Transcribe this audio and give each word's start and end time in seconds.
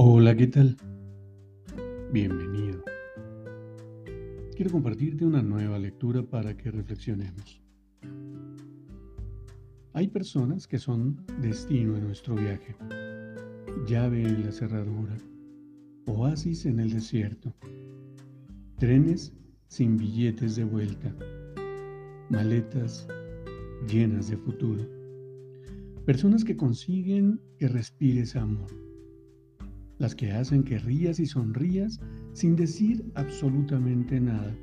Hola, 0.00 0.36
¿qué 0.36 0.46
tal? 0.46 0.76
Bienvenido. 2.12 2.84
Quiero 4.54 4.70
compartirte 4.70 5.24
una 5.24 5.42
nueva 5.42 5.76
lectura 5.76 6.22
para 6.22 6.56
que 6.56 6.70
reflexionemos. 6.70 7.60
Hay 9.94 10.06
personas 10.06 10.68
que 10.68 10.78
son 10.78 11.26
destino 11.42 11.96
en 11.96 12.04
nuestro 12.04 12.36
viaje, 12.36 12.76
llave 13.88 14.22
en 14.22 14.44
la 14.44 14.52
cerradura, 14.52 15.16
oasis 16.06 16.66
en 16.66 16.78
el 16.78 16.92
desierto, 16.92 17.52
trenes 18.76 19.32
sin 19.66 19.96
billetes 19.96 20.54
de 20.54 20.62
vuelta, 20.62 21.12
maletas 22.30 23.08
llenas 23.88 24.30
de 24.30 24.36
futuro, 24.36 24.84
personas 26.06 26.44
que 26.44 26.56
consiguen 26.56 27.40
que 27.58 27.66
respires 27.66 28.36
amor 28.36 28.87
las 29.98 30.14
que 30.14 30.32
hacen 30.32 30.62
que 30.62 30.78
rías 30.78 31.18
y 31.18 31.26
sonrías 31.26 32.00
sin 32.32 32.54
decir 32.54 33.04
absolutamente 33.14 34.20
nada, 34.20 34.54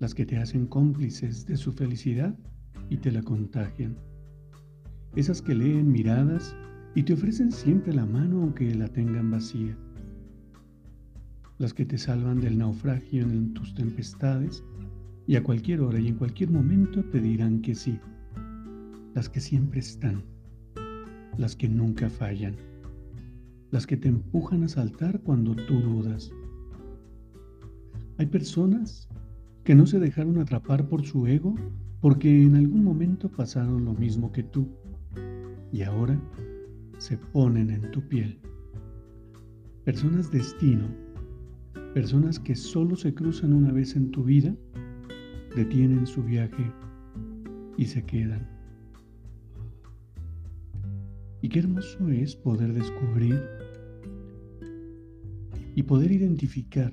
las 0.00 0.14
que 0.14 0.26
te 0.26 0.36
hacen 0.36 0.66
cómplices 0.66 1.46
de 1.46 1.56
su 1.56 1.72
felicidad 1.72 2.36
y 2.90 2.96
te 2.96 3.12
la 3.12 3.22
contagian, 3.22 3.96
esas 5.14 5.40
que 5.40 5.54
leen 5.54 5.90
miradas 5.90 6.54
y 6.96 7.04
te 7.04 7.12
ofrecen 7.12 7.52
siempre 7.52 7.94
la 7.94 8.04
mano 8.04 8.42
aunque 8.42 8.74
la 8.74 8.88
tengan 8.88 9.30
vacía, 9.30 9.76
las 11.58 11.72
que 11.72 11.86
te 11.86 11.96
salvan 11.96 12.40
del 12.40 12.58
naufragio 12.58 13.22
en 13.22 13.54
tus 13.54 13.74
tempestades 13.74 14.64
y 15.28 15.36
a 15.36 15.44
cualquier 15.44 15.80
hora 15.80 16.00
y 16.00 16.08
en 16.08 16.16
cualquier 16.16 16.50
momento 16.50 17.04
te 17.04 17.20
dirán 17.20 17.62
que 17.62 17.76
sí, 17.76 17.98
las 19.14 19.28
que 19.28 19.40
siempre 19.40 19.78
están, 19.78 20.24
las 21.38 21.54
que 21.54 21.68
nunca 21.68 22.10
fallan 22.10 22.56
las 23.74 23.88
que 23.88 23.96
te 23.96 24.06
empujan 24.06 24.62
a 24.62 24.68
saltar 24.68 25.20
cuando 25.22 25.56
tú 25.56 25.80
dudas. 25.80 26.30
Hay 28.18 28.26
personas 28.26 29.08
que 29.64 29.74
no 29.74 29.84
se 29.84 29.98
dejaron 29.98 30.38
atrapar 30.38 30.88
por 30.88 31.04
su 31.04 31.26
ego 31.26 31.56
porque 32.00 32.44
en 32.44 32.54
algún 32.54 32.84
momento 32.84 33.28
pasaron 33.28 33.84
lo 33.84 33.92
mismo 33.92 34.30
que 34.30 34.44
tú 34.44 34.68
y 35.72 35.82
ahora 35.82 36.16
se 36.98 37.18
ponen 37.18 37.68
en 37.68 37.90
tu 37.90 38.00
piel. 38.06 38.38
Personas 39.82 40.30
destino, 40.30 40.86
personas 41.94 42.38
que 42.38 42.54
solo 42.54 42.94
se 42.94 43.12
cruzan 43.12 43.52
una 43.52 43.72
vez 43.72 43.96
en 43.96 44.12
tu 44.12 44.22
vida, 44.22 44.54
detienen 45.56 46.06
su 46.06 46.22
viaje 46.22 46.72
y 47.76 47.86
se 47.86 48.04
quedan. 48.04 48.48
Y 51.42 51.48
qué 51.48 51.58
hermoso 51.58 52.08
es 52.10 52.36
poder 52.36 52.72
descubrir 52.72 53.63
y 55.74 55.82
poder 55.82 56.12
identificar 56.12 56.92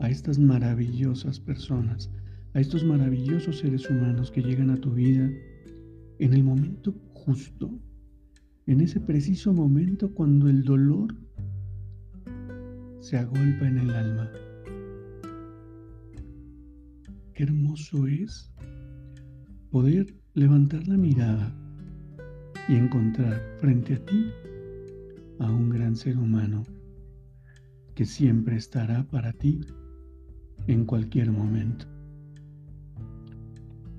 a 0.00 0.10
estas 0.10 0.38
maravillosas 0.38 1.40
personas, 1.40 2.10
a 2.54 2.60
estos 2.60 2.84
maravillosos 2.84 3.58
seres 3.58 3.88
humanos 3.88 4.30
que 4.30 4.42
llegan 4.42 4.70
a 4.70 4.76
tu 4.76 4.92
vida 4.92 5.30
en 6.18 6.34
el 6.34 6.44
momento 6.44 6.94
justo, 7.14 7.70
en 8.66 8.80
ese 8.80 9.00
preciso 9.00 9.52
momento 9.52 10.12
cuando 10.12 10.48
el 10.48 10.64
dolor 10.64 11.14
se 13.00 13.16
agolpa 13.16 13.66
en 13.66 13.78
el 13.78 13.90
alma. 13.90 14.30
Qué 17.34 17.44
hermoso 17.44 18.06
es 18.06 18.50
poder 19.70 20.14
levantar 20.34 20.86
la 20.88 20.96
mirada 20.96 21.54
y 22.68 22.74
encontrar 22.74 23.40
frente 23.60 23.94
a 23.94 24.04
ti 24.04 24.30
a 25.38 25.50
un 25.50 25.68
gran 25.70 25.94
ser 25.94 26.16
humano 26.16 26.64
que 27.96 28.04
siempre 28.04 28.56
estará 28.56 29.04
para 29.04 29.32
ti 29.32 29.58
en 30.66 30.84
cualquier 30.84 31.32
momento. 31.32 31.86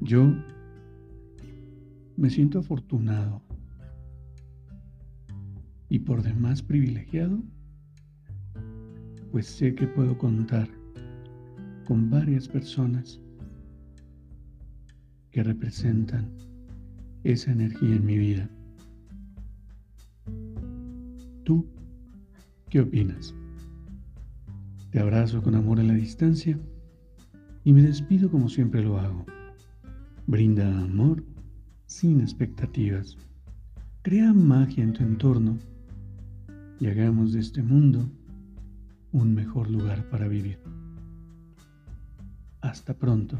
Yo 0.01 0.31
me 2.15 2.29
siento 2.29 2.59
afortunado 2.59 3.41
y 5.89 5.97
por 5.97 6.21
demás 6.21 6.61
privilegiado, 6.61 7.41
pues 9.31 9.47
sé 9.47 9.73
que 9.73 9.87
puedo 9.87 10.15
contar 10.15 10.69
con 11.87 12.11
varias 12.11 12.47
personas 12.47 13.19
que 15.31 15.41
representan 15.41 16.31
esa 17.23 17.51
energía 17.51 17.95
en 17.95 18.05
mi 18.05 18.17
vida. 18.19 18.47
¿Tú 21.43 21.65
qué 22.69 22.81
opinas? 22.81 23.33
Te 24.97 25.03
abrazo 25.03 25.43
con 25.43 25.53
amor 25.53 25.79
a 25.79 25.83
la 25.83 25.93
distancia 25.93 26.59
y 27.63 27.71
me 27.71 27.83
despido 27.83 28.31
como 28.31 28.49
siempre 28.49 28.81
lo 28.81 28.97
hago. 28.97 29.27
Brinda 30.25 30.67
amor 30.81 31.23
sin 31.85 32.19
expectativas. 32.19 33.15
Crea 34.01 34.33
magia 34.33 34.83
en 34.83 34.93
tu 34.93 35.03
entorno 35.03 35.59
y 36.79 36.87
hagamos 36.87 37.33
de 37.33 37.41
este 37.41 37.61
mundo 37.61 38.09
un 39.11 39.35
mejor 39.35 39.69
lugar 39.69 40.09
para 40.09 40.27
vivir. 40.27 40.57
Hasta 42.61 42.95
pronto. 42.95 43.39